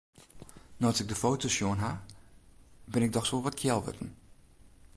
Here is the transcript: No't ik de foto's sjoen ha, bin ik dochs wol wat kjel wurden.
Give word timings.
No't 0.79 0.99
ik 1.01 1.07
de 1.09 1.15
foto's 1.21 1.53
sjoen 1.53 1.77
ha, 1.79 2.05
bin 2.91 3.01
ik 3.05 3.13
dochs 3.13 3.29
wol 3.31 3.41
wat 3.45 3.53
kjel 3.59 3.81
wurden. 3.83 4.09